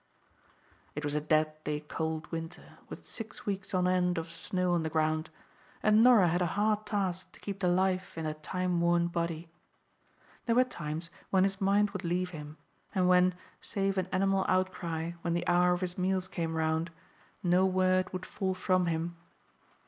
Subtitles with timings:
[0.95, 4.89] It was a deadly cold winter, with six weeks on end of snow on the
[4.89, 5.29] ground,
[5.83, 9.51] and Norah had a hard task to keep the life in that time worn body.
[10.47, 12.57] There were times when his mind would leave him,
[12.95, 16.89] and when, save an animal outcry when the hour of his meals came round,
[17.43, 19.17] no word would fall from him.